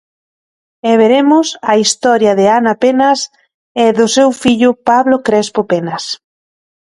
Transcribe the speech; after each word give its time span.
E 0.89 0.91
veremos 1.01 1.47
a 1.71 1.73
historia 1.83 2.31
de 2.39 2.45
Ana 2.57 2.73
Penas 2.83 3.19
e 3.83 3.85
do 3.97 4.07
seu 4.15 4.29
fillo 4.41 4.69
Pablo 4.89 5.17
Crespo 5.27 5.61
Penas. 5.71 6.05